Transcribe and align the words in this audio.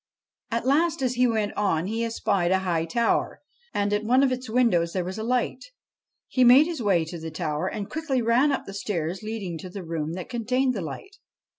At 0.49 0.65
last, 0.65 1.03
as 1.03 1.13
he 1.13 1.27
went 1.27 1.53
on, 1.53 1.85
he 1.85 2.03
espied 2.03 2.49
a 2.49 2.57
high 2.65 2.85
tower, 2.85 3.39
and, 3.71 3.93
at 3.93 4.03
one 4.03 4.23
of 4.23 4.31
its 4.31 4.49
windows, 4.49 4.93
there 4.93 5.05
was 5.05 5.19
a 5.19 5.23
light. 5.23 5.63
He 6.27 6.43
made 6.43 6.65
his 6.65 6.81
way 6.81 7.05
to 7.05 7.19
this 7.19 7.31
tower, 7.33 7.67
and 7.67 7.87
quickly 7.87 8.19
ran 8.19 8.51
up 8.51 8.65
the 8.65 8.73
stairs 8.73 9.21
leading 9.21 9.59
to 9.59 9.69
the 9.69 9.83
room 9.85 10.13
that 10.13 10.27
contained 10.27 10.73
the 10.73 10.81
light. 10.81 11.17